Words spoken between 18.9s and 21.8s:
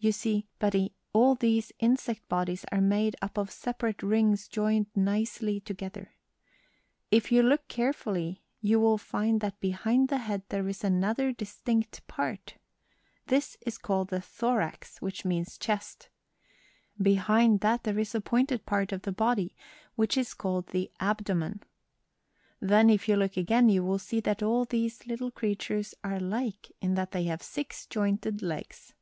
of the body, which is called the abdomen.